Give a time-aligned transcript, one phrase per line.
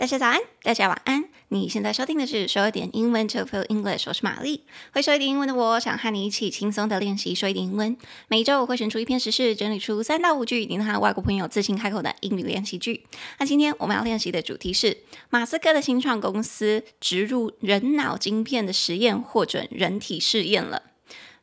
[0.00, 1.26] 大家早安，大家晚安。
[1.48, 4.64] 你现在收听的是说一点英文就 Feel English，我是玛丽。
[4.94, 7.94] 会说一点英文的我，想和你一起轻松的练习说一点英文。
[8.28, 13.04] 每周我会选出一篇时事，整理出三到五句，你能和外国朋友自信开口的英语练习句。
[13.38, 14.96] 那今天我们要练习的主题是
[15.28, 20.84] 马斯克的新创公司植入人脑晶片的实验获准人体试验了。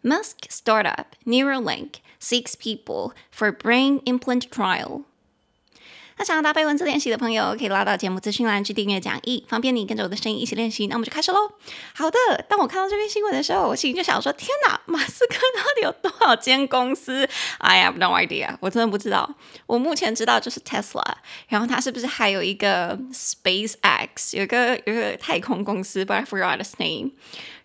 [0.01, 1.89] Musk startup Neuralink
[2.19, 5.03] seeks people for brain implant trial.
[6.19, 10.87] 那想要搭配文字练习的朋友，可以拉到节目资讯栏去订阅讲义，方便你跟着我的声音一起练习。
[10.87, 11.37] 那我们就开始喽。
[11.93, 12.17] 好的，
[12.49, 19.35] 当我看到这篇新闻的时候，我心里就想说：天哪，马斯克到底有多少间公司？I have no idea，我真的不知道。
[19.67, 21.03] 我目前知道就是 Tesla，
[21.49, 27.11] 然后他是不是还有一个 SpaceX，有一个有一个太空公司，but I forgot its name。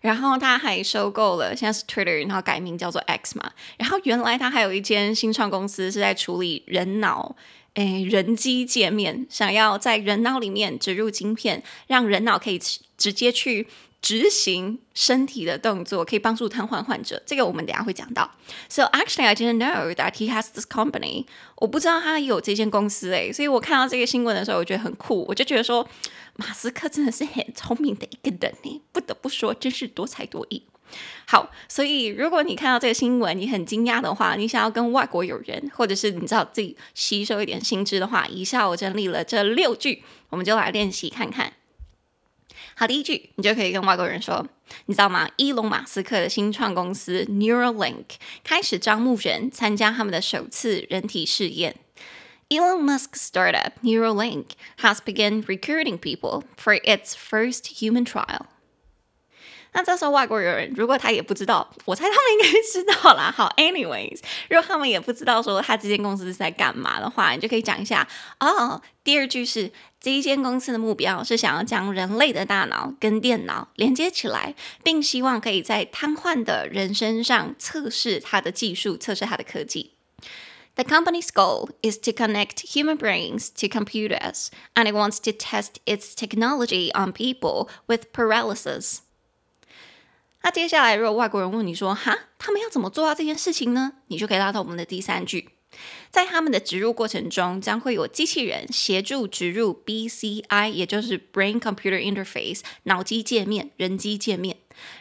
[0.01, 3.51] 然后他还收购了，现在是 Twitter，然后改名叫做 X 嘛。
[3.77, 7.35] 然后原来他还有一间新创公司是在处理人脑。
[7.75, 12.59] 诶，人机界面想要在人脑里面植入晶片，让人脑可以
[12.97, 13.67] 直接去
[13.99, 17.23] 执行身体的动作，可以帮助瘫痪患者。
[17.25, 18.29] 这个我们等下会讲到。
[18.69, 21.25] So actually, I didn't know that he has this company。
[21.55, 25.25] 我不知道他有这间公司诶，所以我看到这个新闻的时候，我觉得很酷。
[25.27, 25.87] 我就觉得说，
[26.35, 30.63] 马斯克真的是很聪明的一个人呢，不得不说，真是多才多艺。
[31.25, 41.53] 好，所以如果你看到这个新闻，你很惊讶的话，你想要跟外国友人，或者是你知道自己吸收一点新知的话，以下我整理了这六句，我们就来练习看看。
[42.75, 44.45] 好，第一句，你就可以跟外国人说，
[44.85, 45.29] 你知道吗？
[45.37, 48.05] 伊隆马斯克的新创公司 Neuralink
[48.43, 51.75] 开始招募人参加他们的首次人体试验。
[52.49, 54.45] Elon Musk's startup Neuralink
[54.79, 58.45] has begun recruiting people for its first human trial.
[59.72, 63.32] 那这时候外国人如果他也不知道，我猜他们应该知道啦。
[63.34, 68.06] 好，anyways，如果他们也不知道说他这间公司是在干嘛的话，你就可以讲一下
[68.40, 68.80] 哦。
[69.04, 79.94] 第二句是这一间公司的目标是想要将人类的大脑跟电脑连接起来，并希望可以在瘫痪的人身上测试它的技术，测试它的科技。
[80.74, 86.14] The company's goal is to connect human brains to computers, and it wants to test its
[86.14, 88.98] technology on people with paralysis.
[90.43, 95.51] 那接下来，如果外国人问你说：“哈，他们要怎么做到这件事情呢？”你就可以拉到我们的第三句，
[96.11, 104.57] 在他们的植入过程中，将会有机器人协助植入 BCI，也就是 Brain Computer Interface 脑机界面、人机界面，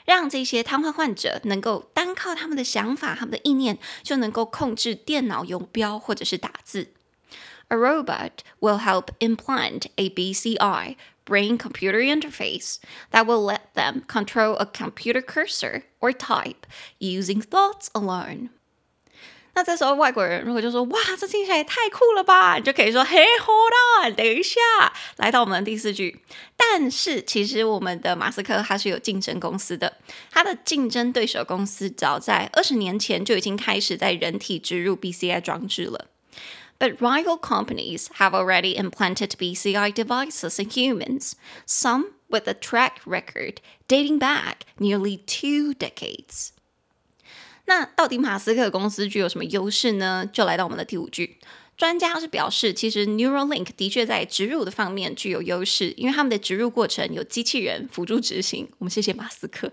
[0.07, 6.93] 让这些瘫痪患者能够单靠他们的想法、他们的意念，就能够控制电脑游标或者是打字。
[7.69, 10.97] A robot will help implant a BCI.
[11.26, 12.78] brain-computer interface
[13.12, 16.66] that will let them control a computer cursor or type
[17.00, 18.50] using thoughts alone。
[19.54, 24.60] 那这时候外国人如果就说哇，这听起来也太酷了吧，你就可以说嘿，Hold on，等一下，
[25.16, 26.22] 来到我们的第四句。
[26.56, 29.98] 但是其实我们的马斯克他是有竞争公司的，
[30.30, 36.06] 他的竞争对手公司早在二十年前就已经开始在人体植入 BCI 装置了。
[36.82, 41.34] But rival companies have already implanted BCI devices in humans,
[41.66, 43.56] some with a track record
[43.88, 46.50] dating back nearly two decades.
[47.66, 50.30] 那到底马斯克公司具有什么优势呢？
[50.32, 51.38] 就来到我们的第五句。
[51.76, 58.68] 专家是表示，其实 Neuralink 的确在植入的方面具有优势，因为他们的植入过程有机器人辅助执行。
[58.80, 59.72] 我们谢谢马斯克。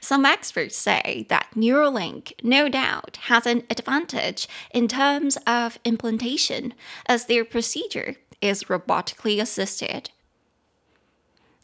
[0.00, 6.74] Some experts say that Neuralink no doubt has an advantage in terms of implantation,
[7.06, 10.10] as their procedure is robotically assisted.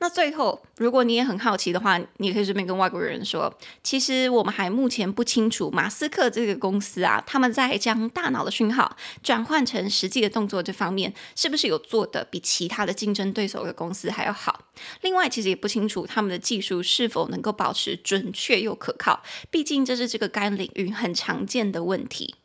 [0.00, 14.60] 那最后，如果你也很好奇的话，你也可以顺便跟外国人说，其实我们还目前不清楚马斯克这个公司啊，他们在将大脑的讯号转换成实际的动作这方面，是不是有做得比其他的竞争对手的公司还要好？
[15.00, 22.36] 另外，其实也不清楚他们的技术是否能够保持准确又可靠，毕竟这是这个该领域很常见的问题。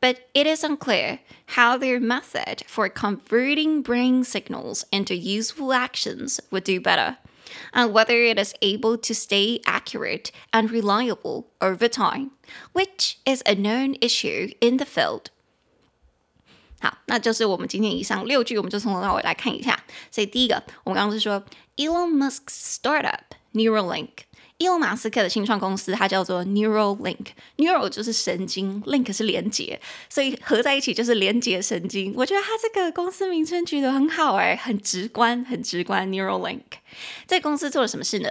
[0.00, 1.20] But it is unclear
[1.56, 7.18] how their method for converting brain signals into useful actions would do better,
[7.74, 12.30] and whether it is able to stay accurate and reliable over time,
[12.72, 15.26] which is a known issue in the field.
[16.80, 19.84] 好，那就是我们今天以上六句，我们就从头到尾来看一下。
[20.10, 21.44] 所以第一个，我们刚刚是说
[21.76, 24.23] Elon Musk's startup Neuralink。
[24.58, 32.12] 伊隆马斯克的新创公司，它叫做 Neuralink。Neural 就是神经，Link 是连接，所以合在一起就是连接神经。
[32.14, 36.06] 我觉得它这个公司名称取得很好，哎，很直观，很直观。
[36.08, 36.60] Neuralink
[37.26, 38.28] 这公司做了什么事呢？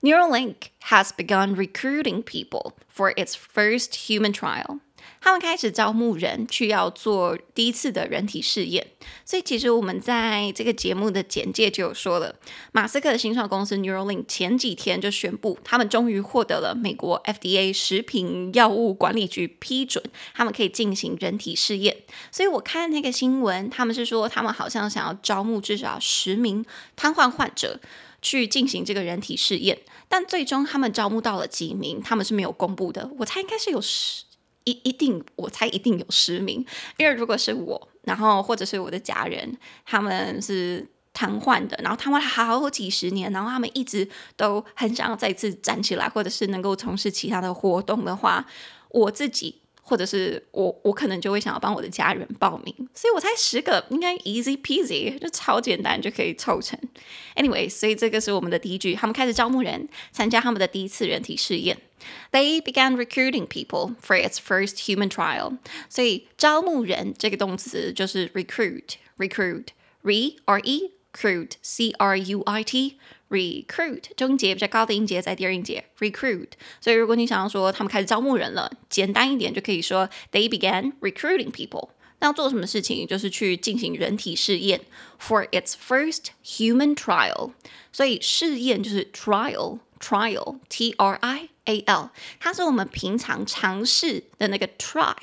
[0.00, 0.54] Neuralink
[0.84, 4.80] has begun recruiting people for its first human trial。
[5.23, 8.85] 他们开始招募人去要做第一次的人体试验。
[9.23, 12.35] 所以其实我们在这个节目的简介就有说了，
[12.73, 20.03] 马斯克的新创公司 Neuralink 前几天就宣布，他们终于获得了美国 FDA 食品药物管理局批准，
[20.33, 21.95] 他们可以进行人体试验。
[22.29, 26.65] 所以我看那个新闻，他们是说他们好像想要招募至少十名
[26.97, 27.79] 瘫痪患者。
[28.25, 29.77] 去进行这个人体试验，
[30.07, 33.11] 但最终他们招募到了几名，他们是没有公布的。
[33.19, 34.23] 我猜应该是有十
[34.65, 36.65] 一，一定，我猜一定有十名，
[36.97, 48.45] 因为如果是我，然后或者是我的家人，他们是瘫痪的，然后瘫痪好几十年，然后他们一直都很想要再次站起来，或者是能够从事其他的活动的话，
[48.89, 49.59] 我自己。
[49.85, 56.79] 或者是我，我可能就会想要帮我的家人报名，所以我猜十个应该 easy peasy，就超简单就可以凑成。
[57.35, 61.77] Anyway，所以这个是我们的第一句，他们开始招募人参加他们的第一次人体试验。
[62.32, 65.58] They began recruiting people for its first human trial。
[65.88, 76.48] 所以招募人这个动词就是 recruit，recruit，re r e recruit，c r u i t。recruit 中节比较高的音节在第二音节 recruit，
[76.80, 81.90] 所以如果你想要说他们开始招募人了，简单一点就可以说 they began recruiting people。
[82.20, 83.06] 那要做什么事情？
[83.06, 84.80] 就是去进行人体试验
[85.20, 87.52] for its first human trial。
[87.92, 92.10] 所以试验就是 trial trial t r i a l，
[92.40, 95.14] 它是我们平常尝试的那个 try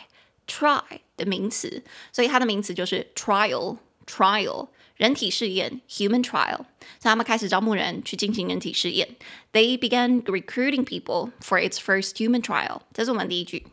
[0.48, 0.82] try
[1.18, 4.68] 的名词，所以它的名词就是 trial trial。
[4.98, 6.66] 人体试验 （human trial），所
[7.00, 9.18] 以他们开始招募人去进行人体试验。
[9.52, 12.80] They began recruiting people for its first human trial。
[12.94, 13.68] 这是我们第一句。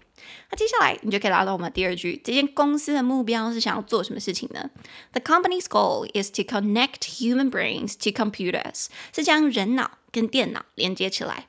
[0.49, 2.19] 那接下来你就可以来到我们第二句。
[2.23, 4.69] 这间公司的目标是想要做什么事情呢
[5.11, 11.47] ？The company's goal is to connect human brains to computers，是将人脑跟电脑连接起来。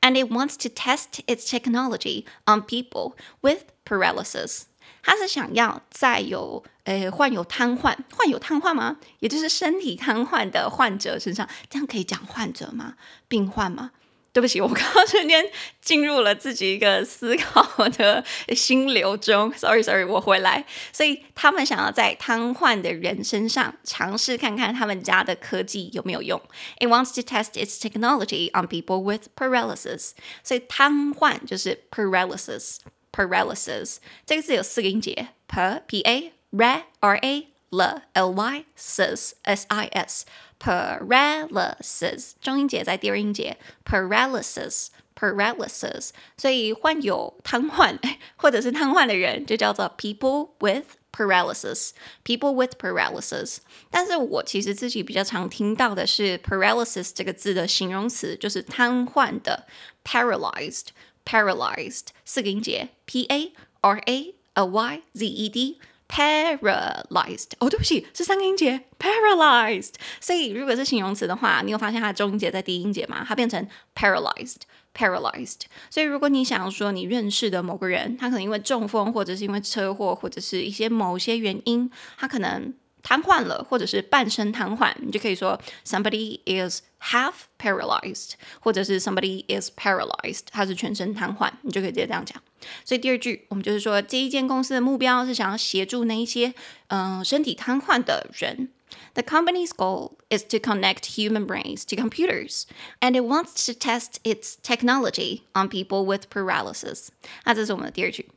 [0.00, 4.62] And it wants to test its technology on people with paralysis。
[5.02, 8.98] 他是想要在有呃患有瘫痪、患有瘫痪吗？
[9.18, 12.94] 也就是身体瘫痪的患者身上，这样可以讲患者吗？
[13.28, 13.90] 病患吗？
[14.34, 15.48] 对不起，我刚刚瞬间
[15.80, 19.52] 进入了自己一个思考的心流中。
[19.52, 20.66] Sorry，Sorry，我回来。
[20.92, 26.42] 所以他们想要在瘫痪的人身上尝试看看他们家的科技有没有用。
[26.80, 30.10] It wants to test its technology on people with paralysis。
[30.42, 32.78] 所以瘫痪就是 paralysis。
[33.12, 40.25] paralysis 这个字有四个音节，p p a r r a l l y s s i s
[40.59, 47.97] paralysis 中音节在第二音节 paralysis paralysis，所以患有瘫痪
[48.35, 51.91] 或者是瘫痪的人就叫做 people with paralysis
[52.23, 53.57] people with paralysis。
[53.89, 59.67] 但是我其实自己比较常听到的是 paralysis 这个字的形容词就是瘫痪的
[60.03, 65.77] paralyzed。paralyzed 四个音节，p a r a l y z e
[66.08, 67.48] Paralyzed。
[67.58, 69.94] 哦，对不起，是三个音节，paralyzed。
[70.20, 73.24] 所以如果是形容词的话，你有发现它的中音节在第一音节吗？
[73.26, 75.62] 它变成 paralyzed，paralyzed。
[75.90, 82.74] 所以如果你想要说你认识的某个人，他可能因为中风，或者是因为车祸，或者是一些某些原因，他可能。
[83.03, 92.41] 瘫痪了，或者是半身瘫痪，你就可以说 somebody is half paralyzed，或者是 somebody is paralyzed，他是全身瘫痪，你就可以直接这样讲。
[92.83, 96.53] 所以第二句，我们就是说，这一间公司的目标是想要协助那一些
[96.87, 98.69] 嗯、呃、身体瘫痪的人。
[99.13, 102.63] The company's goal is to connect human brains to computers,
[102.99, 107.07] and it wants to test its technology on people with paralysis。
[107.45, 108.27] 那这是我们的第二句。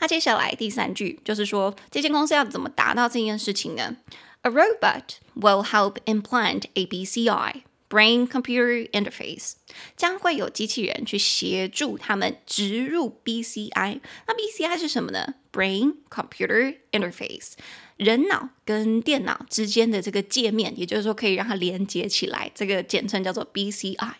[0.00, 3.96] 那接下来第三句就是说，这间公司要怎么达到这件事情呢
[4.42, 5.02] ？A robot
[5.34, 9.52] will help implant a BCI brain computer interface，
[9.96, 14.00] 将会有机器人去协助他们植入 BCI。
[14.26, 17.52] 那 BCI 是什么呢？Brain computer interface，
[17.96, 24.14] 人脑跟电脑之间的这个界面，也就是说可以让它连接起来，这个简称叫做 BCI。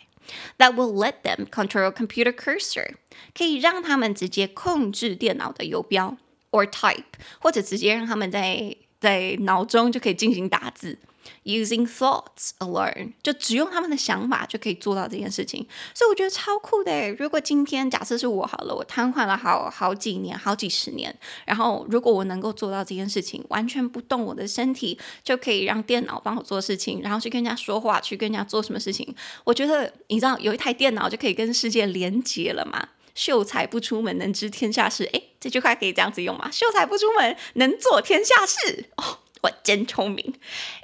[0.58, 2.96] That will let them control computer cursor，
[3.34, 6.18] 可以让他们直接控制电脑的游标，
[6.52, 7.04] or type，
[7.40, 11.00] 或者直接让他们在在脑中就可以进行打字。
[11.45, 17.13] Using thoughts alone，就只用他们的想法就可以做到这件事情，所以我觉得超酷的。
[17.15, 21.15] 如果今天假设是我好了，我瘫痪了好好几年、好几十年，
[21.45, 29.15] 然后如果我能够做到这件事情，完全不动我的身体，就可以让电脑帮我做事情，然后去跟人家说话，去跟人家做什么事情，
[29.45, 32.89] 我觉得你知道有一台电脑就可以跟世界连接了嘛？
[33.15, 35.05] 秀才不出门，能知天下事。
[35.13, 36.51] 诶，这句话可以这样子用吗？
[36.51, 38.87] 秀才不出门，能做天下事。
[38.97, 39.19] 哦。
[39.44, 40.34] 我真聪明。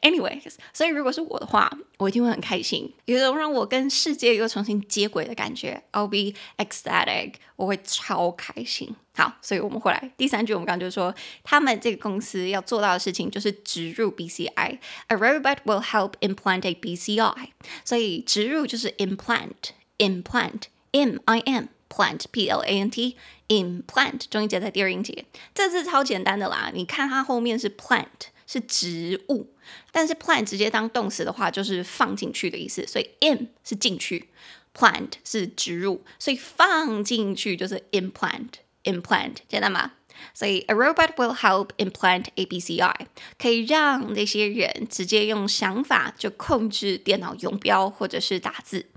[0.02, 5.84] Anyways，所以如果是我的话，我一定会很开心，有种让我跟世界又重新接轨的感觉。
[5.92, 8.96] I'll be ecstatic，我会超开心。
[9.14, 11.14] 好，所以我们回来第三句，我们刚刚就说，
[11.44, 17.50] 他们这个公司要做到的事情就是植入 BCI。A robot will help implant a BCI。
[17.84, 25.26] 所以植入就是 implant，implant，M I M plant，P L A N T，implant，中音节在第二音节。
[25.54, 28.06] 这字超简单的啦，你看它后面是 plant，
[28.51, 29.47] 是植物，
[29.93, 34.29] 但是 plant 直接当动词的话，就是放进去的意思，所以 in 是进去
[34.75, 38.55] ，plant 是植入，所以放进去就是 implant。
[38.83, 39.93] implant 简单吗？
[40.34, 42.94] 所以 a robot will help implant a BCI，
[43.38, 48.88] 可以让那些人直接用想法就控制电脑游标或者是打字。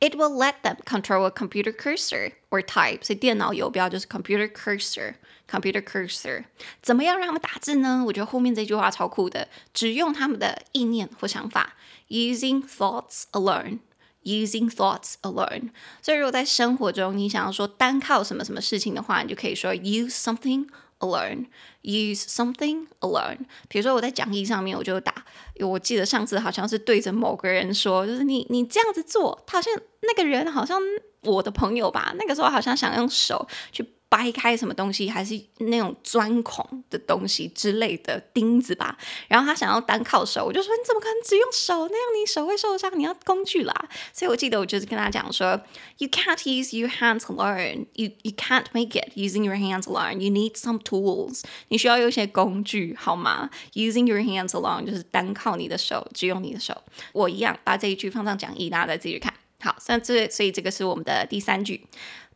[0.00, 3.04] It will let them control a computer cursor or type。
[3.04, 6.44] 所以电脑游标就是 computer cursor，computer cursor。
[6.80, 8.04] 怎么样让他们打字呢？
[8.06, 11.74] 我觉得后面这句话超酷的，只用他们的意念或想法，
[12.08, 13.80] using thoughts alone。
[14.23, 20.67] Using thoughts alone，所以如果在生活中你想要说单靠什么什么事情的话，你就可以说 use something
[20.99, 21.47] alone。
[21.81, 23.39] Use something alone。
[23.67, 25.13] 比如说我在讲义上面我就打，
[25.59, 30.79] 我记得上次好像是对着某个人说，就是你你这样子做，他好像那个人好像
[31.23, 33.85] 我的朋友吧，那个时候好像想用手去。
[34.13, 38.95] 掰开什么东西，还是那种钻孔的东西之类的钉子吧。
[39.27, 41.87] 然后他想要单靠手，我就说你怎么可能只用手？
[41.87, 43.73] 那样你手会受伤，你要工具啦。
[44.13, 45.59] 所以我记得我就是跟他讲说
[45.97, 47.87] ，You can't use your hands alone.
[47.93, 50.19] You you can't make it using your hands alone.
[50.19, 51.41] You need some tools.
[51.69, 56.83] 你需要有一些工具，好吗？Using your hands alone 就是单靠你的手，只用你的手。
[57.13, 59.33] 我一样把这一句放上讲义，大家再继续看。
[59.59, 61.87] 好，那这所以这个是我们的第三句。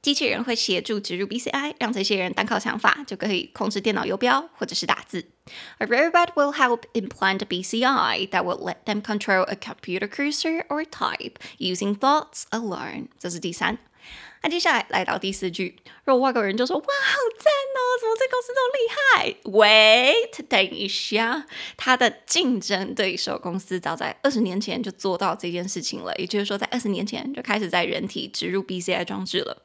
[0.08, 5.26] 机器人会协助植入 BCI，让这些人单靠想法就可以控制电脑游标或者是打字。
[5.80, 11.34] A robot will help implant BCI that will let them control a computer cursor or type
[11.58, 13.08] using thoughts alone。
[13.20, 13.80] 这是第三。
[14.44, 17.80] 那接下来来到第四句，如果外国人就说：“哇，好赞哦！
[18.00, 21.46] 怎么这公司这么厉害？”Wait，等一下，
[21.76, 29.64] 他的竞争对手公司早在二十年前就做到这件事情了，也就是说，在二十年前就开始在人体植入 BCI 装置了。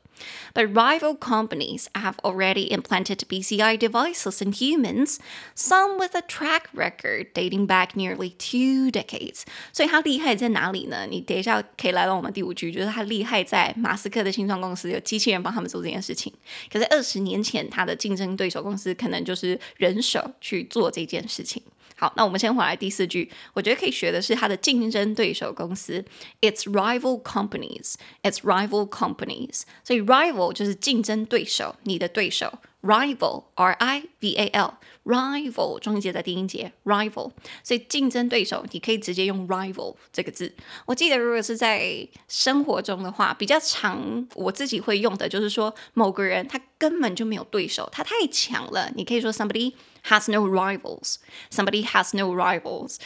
[0.56, 5.20] But rival companies have already implanted BCI devices in humans,
[5.56, 9.44] some with a track record dating back nearly two decades.
[9.72, 11.06] 所以它厉害在哪里呢？
[11.08, 16.34] 你等一下可以来到我们第五句，就是它厉害在马斯克的新创公司有机器人帮他们做这件事情。
[16.74, 21.62] 可是二十年前，他的竞争对手公司可能就是人手去做这件事情。
[22.02, 26.04] 好，那我们先回来第四句，我觉得可以学的是它的竞争对手公司
[26.40, 37.30] ，its rival companies，its rival companies，所以 rival 就是竞争对手，你的对手，rival，r i v a l，rival，中音节在第一音节，rival，
[37.62, 40.52] 所以竞争对手你可以直接用 rival 这个字。
[40.87, 49.75] 我记得如果是在生活中的话，比较常我自己会用的就是说某个人他根本就没有对手，他太强了，你可以说 somebody。
[50.09, 51.16] Has no rivals.
[51.50, 52.97] Somebody has no rivals.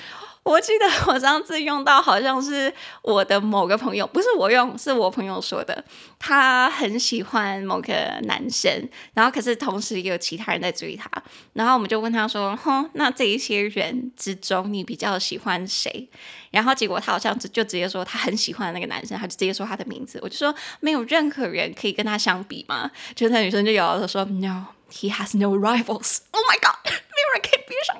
[0.43, 2.73] 我记得我上次用到好像是
[3.03, 5.85] 我的某个朋友，不是我用，是我朋友说的。
[6.21, 11.11] 他很喜欢某个男生，然后可是同时也有其他人在追他。
[11.53, 16.09] 然后我们就问他说：“哼，那这一些人之中，你比较喜欢谁？”
[16.53, 20.19] 然后结果他好像就直接说他很喜欢那个男生，他就直接说他的名字。
[20.23, 22.91] 我就说没有任何人可以跟他相比吗？
[23.17, 26.21] 就那女生就摇摇头说：“No。” He has no rivals.
[26.31, 26.86] Oh my god！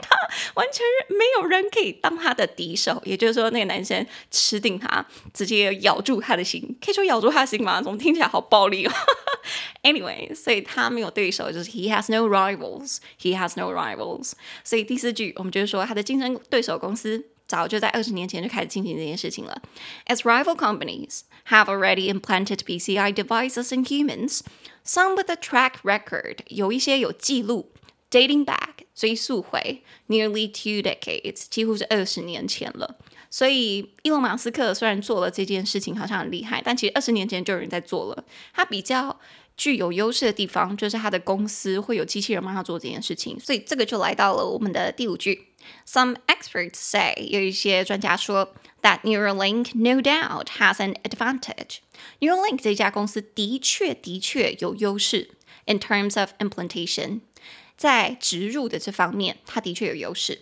[0.01, 0.17] 他，
[0.55, 3.01] 完全没有人可以当他的敌手。
[3.05, 6.77] 也就是说，那个男生吃定他，直接咬住他的心。
[6.85, 7.83] 可以说咬住他的心吗？
[7.83, 8.93] 怎么听起来好暴力哦
[9.83, 12.99] ？Anyway，所以他没有对手，就是 He has no rivals.
[13.21, 14.33] He has no rivals.
[14.65, 19.63] 所以第四句，我们就是说他的竞争对手公司早就在二十年前就开始进行这件事情了。
[20.07, 24.41] As rival companies have already implanted BCI devices in humans.
[24.85, 27.73] Some with a track record，有一些有记录
[28.11, 32.98] ，dating back，追溯回，nearly two decades，几乎是二十年前了。
[33.30, 38.24] 所以，伊隆马斯克虽然做了这件事情，好像很厉害，但其实二十年前就有人在做了。
[38.54, 39.18] 他比较
[39.56, 43.40] 具有优势的地方，就是他的公司会有机器人帮他做这件事情。
[43.40, 45.48] 所以，这个就来到了我们的第五句。
[45.88, 55.30] Some experts say，有一些专家说，that Neuralink no doubt has an advantage。Neuralink 这家公司的确的确有优势，
[55.68, 57.22] in terms of implantation，
[57.77, 60.41] 在植入的这方面，它的确有优势。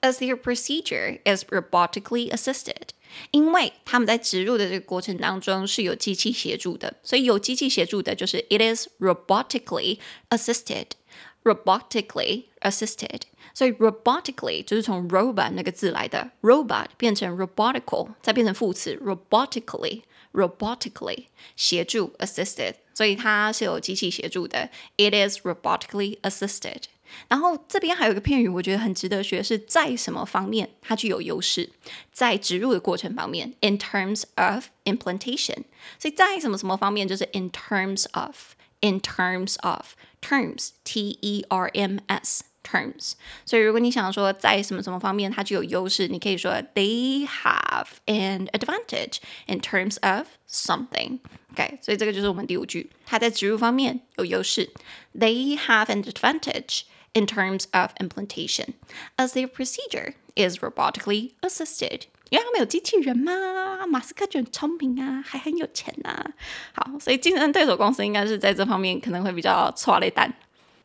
[0.00, 2.90] As their procedure is robotically assisted，
[3.32, 9.98] 因为他们在植入的这个过程当中是有机器协助的，所以有机器协助的就是 it is robotically
[10.30, 13.22] assisted，robotically assisted。
[13.52, 21.24] 所以 robotically 就是从 robot 那个字来的，robot 变成 robotical，再变成副词 robotically，robotically
[21.56, 26.82] 协助 assisted，所以它是有机器协助的，it is robotically assisted。
[27.28, 31.70] 然后这边还有一个片语，我觉得很值得学，是在什么方面它具有优势，
[32.12, 35.62] 在植入的过程方面，in terms of implantation，
[35.96, 42.42] 所以在什么什么方面就是 in terms of，in terms of，terms，T E R M S。
[42.67, 43.13] terms，
[43.45, 54.71] 所以如果你想说在什么什么方面它具有优势，你可以说 they have an advantage in terms of something。OK，所以这个就是我们第五句，它在植入方面有优势。
[55.13, 58.73] They have an advantage in terms of implantation
[59.17, 62.03] as their procedure is robotically assisted。
[62.29, 66.31] 因为他们有机器人嘛，马斯克就很聪明啊，还很有钱呐、啊。
[66.73, 70.33] 好，所以竞争对手公司应该是在这方面可能会比较错雷蛋。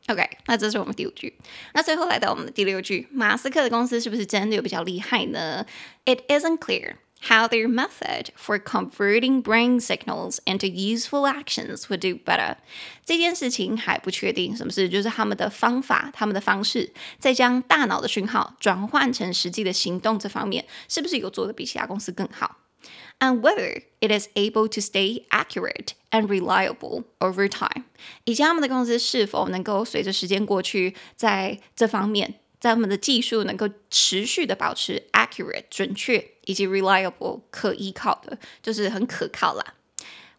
[0.07, 1.33] OK，那这是我们第五句。
[1.73, 5.65] 那最后来到我们的第六句，马斯克的公司是不是真的有比较厉害呢
[6.03, 6.95] ？It isn't clear
[7.29, 12.57] how their method for converting brain signals into useful actions would do better。
[13.05, 14.89] 这件事情还不确定，什么事？
[14.89, 22.57] 就是他们的方法、他们的方式，在将大脑的讯号转换成实际的行动这方面，是不是有做的比其他公司更好
[23.22, 27.84] ？And whether it is able to stay accurate and reliable over time，
[28.24, 39.74] 以及他们的公司是否能够随着时间过去，在这方面，在他们的技术能够持续的保持 accurate 准确，以及 reliable 可依靠的，就是很可靠啦。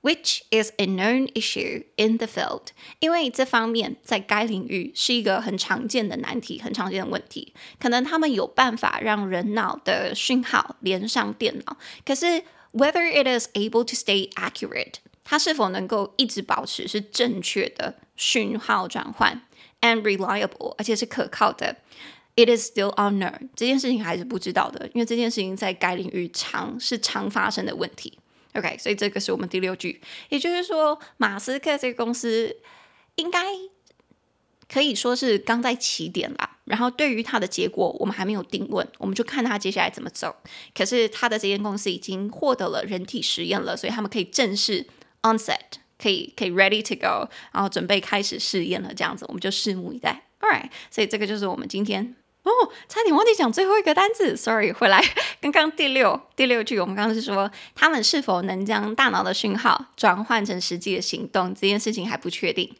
[0.02, 2.68] Which is a known issue in the field，
[3.00, 7.54] 因为这方面在该领域是一个很常见的难题，很常见的问题。
[7.78, 12.44] 可能他们有办法让人脑的讯号连上电脑，可是。
[12.75, 19.43] Whether it is able to stay accurate，它是否能够一直保持是正确的讯号转换
[19.81, 21.77] ，and reliable，而且是可靠的
[22.35, 23.49] ，it is still unknown。
[23.55, 28.19] 这件事情还是不知道的，因为这件事情在该领域常是常发生的问题。
[28.55, 32.57] OK，所以这个是我们第六句，也就是说，马斯克这个公司
[33.15, 33.41] 应该。
[34.67, 40.35] 可以说是刚在起点啦，然后对于它的结果，我们还没有定论，我们就看它接下来怎么走。
[40.75, 44.87] 可是它的这间公司已经获得了人体实验了，所以他们可以正式
[45.23, 45.59] on set，
[45.99, 48.93] 可以可以 ready to go，然后准备开始试验了。
[48.95, 50.25] 这样子，我们就拭目以待。
[50.41, 52.51] All right，所以这个就是我们今天哦，
[52.89, 55.03] 差点忘记讲最后一个单字，sorry，回来。
[55.41, 62.75] 刚刚第六第六句，我们刚刚是说他们是否能将大脑的讯号转换成实际的行动，这件事情还不确定。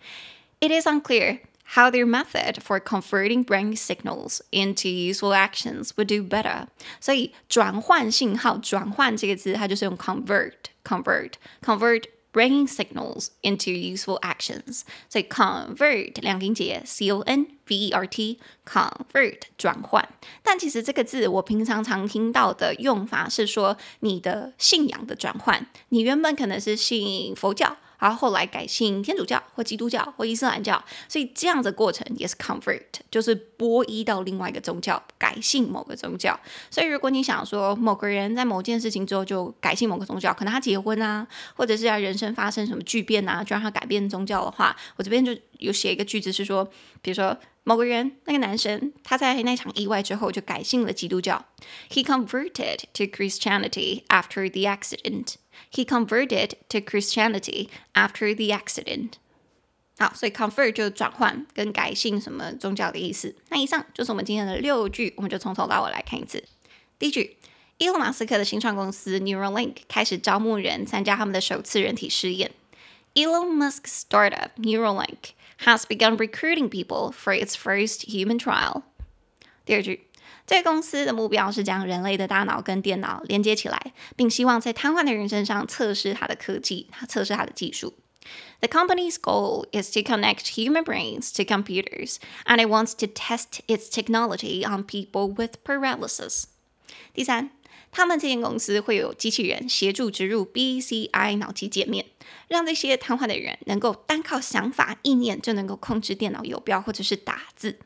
[0.61, 1.41] It is unclear.
[1.76, 6.66] How their method for converting brain signals into useful actions would do better。
[7.00, 14.82] 所以转换信号，转换这个字，它就是用 convert，convert，convert brain signals into useful actions。
[15.08, 20.10] 所以 convert 两个音节，c o n v e r t，convert 转换。
[20.42, 27.78] 但其实这个字我平常常听到的用法是说你的信仰的转换，你原本可能是信佛教。
[28.05, 36.39] 然后后来改信天主教或基督教或伊斯兰教，所以这样的过程也是 convert，就是皈依到另外一个宗教，改信某个宗教。
[36.71, 46.63] 所以如果你想说某个人在某件事情之后就改信某个宗教，可能他结婚啊，或者是他人生发生什么巨变啊，就让他改变宗教的话，我这边就有写一个句子是说，
[47.01, 51.43] 比如说某个人那个男生他在那场意外之后就改信了基督教
[51.91, 55.37] ，he converted to Christianity after the accident。
[55.72, 59.14] He converted to Christianity after the accident。
[60.00, 63.36] 好，所以 convert 就转换跟改信什么宗教的意思。
[63.50, 66.44] 那以上就是我们今天的六句，我们就从头到尾来看一次。
[66.98, 67.38] 第一句，
[67.78, 72.52] 伊隆马斯克的新创公司 Neuralink 开始招募人参加他们的首次人体试验。
[73.14, 75.34] Elon Musk's startup Neuralink
[75.66, 78.84] has begun recruiting people for its first human trial。
[79.66, 80.06] 第二句。
[80.47, 87.95] 这个公司的目标是将人类的大脑跟电脑连接起来，并希望在瘫痪的人身上测试它的科技，测试它的技术。
[88.61, 93.91] The company's goal is to connect human brains to computers, and it wants to test its
[93.91, 96.45] technology on people with paralysis.
[97.13, 97.51] 第三，
[97.93, 102.07] 他们这间公司会有机器人协助植入 BCI 脑机界面，
[102.49, 107.79] 让这些瘫痪的人能够单靠想法、意念就能够控制电脑游标或者是打字。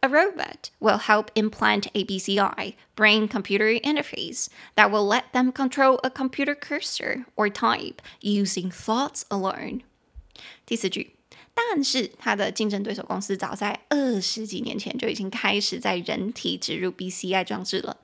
[0.00, 5.98] A robot will help implant a BCI, brain computer interface, that will let them control
[6.04, 9.82] a computer cursor or type using thoughts alone.
[10.66, 11.16] 第四句，
[11.54, 17.96] 但是它的竞争对手公司早在二十几年前就已经开始在人体植入 BCI 装置了。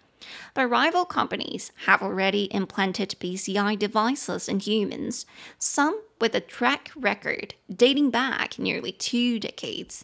[0.55, 5.25] But rival companies have already implanted BCI devices in humans,
[5.59, 10.03] some with a track record dating back nearly two decades.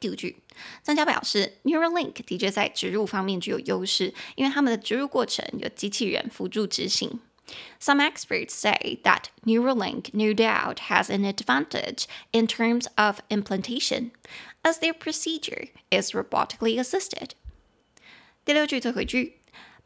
[0.00, 0.42] 第五句，
[0.82, 7.20] 专家表示，Neuralink 的确在植入方面具有优势，因为他们的植入过程由机器人辅助执行。
[7.80, 14.10] Some experts say that Neuralink no doubt has an advantage in terms of implantation,
[14.62, 17.30] as their procedure is robotically assisted.
[18.44, 19.35] 第六句最后一句。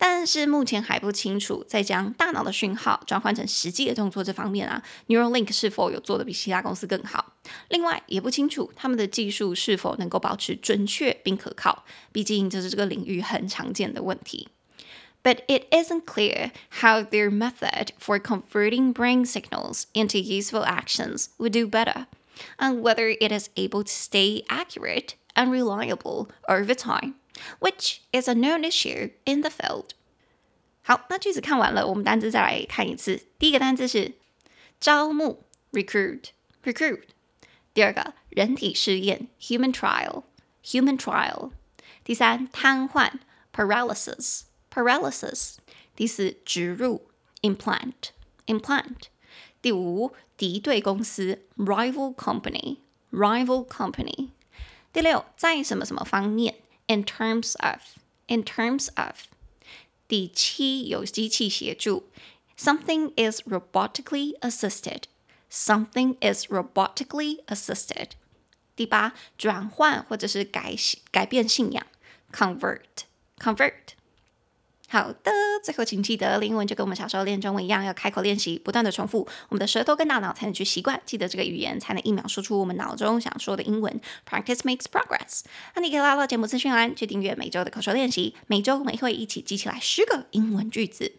[0.00, 7.32] 但是目前还不清楚，在将大脑的讯号转换成实际的动作这方面啊，Neuralink 是否有做得比其他公司更好？
[7.70, 14.48] 另外，也不清楚他们的技术是否能够保持准确并可靠，毕竟这是这个领域很常见的问题。
[15.22, 16.50] But it isn't clear
[16.82, 22.04] how their method for converting brain signals into useful actions would do better,
[22.58, 27.14] and whether it is able to stay accurate and reliable over time.
[27.60, 29.90] Which is a known issue in the field.
[30.82, 33.26] 好，那句子看完了，我们单字再来看一次。
[33.38, 34.14] 第一个单字是
[34.80, 37.02] 招募 （recruit），recruit。
[37.74, 41.50] 第二个人体试验 （human trial），human trial。
[42.04, 43.12] 第三瘫痪
[43.52, 45.56] （paralysis），paralysis。
[45.94, 47.08] 第四植入
[47.42, 49.08] （implant），implant。
[49.60, 54.28] 第五敌对公司 （rival company），rival company。
[54.92, 56.54] 第六在什么什么方面。
[56.90, 57.80] In terms of,
[58.28, 59.26] in terms of，
[60.08, 62.04] 第七有机器协助，
[62.56, 65.02] something is robotically assisted.
[65.50, 68.10] Something is robotically assisted.
[68.76, 70.76] 第八转换或者是改
[71.10, 71.86] 改变信仰，
[72.32, 73.04] convert,
[73.38, 73.94] convert。
[74.91, 75.31] 好的，
[75.63, 84.01] 最后请记得，英文就跟我们小时候练中文一样，要开口练习，不断的重复，我们的舌头跟大脑才能去习惯，记得这个语言，才能一秒说出我们脑中想说的英文。
[84.29, 85.43] Practice makes progress。
[85.75, 91.13] 那你可以拉到节目资讯栏去订阅每周的口说练习，每周我们会一起记起来十个英文句子。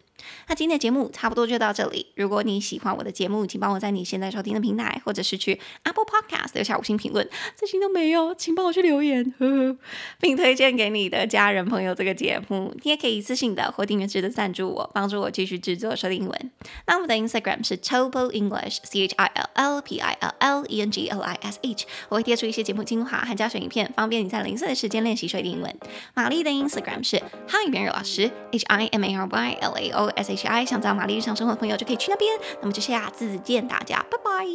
[0.47, 2.07] 那今天的节目差不多就到这里。
[2.15, 7.27] 如果你喜欢我的节目，请帮我在你现在收听的平台，或者是去 Apple Podcast 留下五星评论。
[7.55, 9.77] 这些都没有，请帮我去留言，呵呵，
[10.19, 12.73] 并推荐给你的家人朋友这个节目。
[12.83, 16.51] 你也可以一次性的或订阅制的赞助我，帮助我继续制作说英文。
[16.87, 21.07] 那我们的 Instagram 是 Topo English，C H I L L P I L L E N G
[21.09, 25.75] L I S H，我会贴出一些节目精华和教学影片，方便你在零碎的时间练习说英文。
[26.13, 30.12] 玛丽的 Instagram 是 Hi Mary 老师，H I M A R Y L A O。
[30.15, 32.31] S H I 想知道玛丽日常生活的朋友就可以去那边。
[32.61, 34.45] 那么就下次见大家，拜拜。